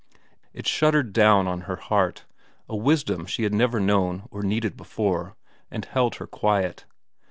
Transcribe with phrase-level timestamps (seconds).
[0.51, 2.25] It shuddered down on her heart,
[2.67, 5.35] a wisdom she had never known or needed before,
[5.69, 6.85] and held her quiet.